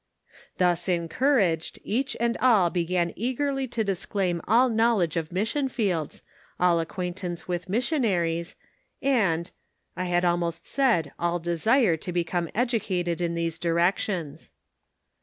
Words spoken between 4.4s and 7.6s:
all knowledge of mission fields, all acquaintance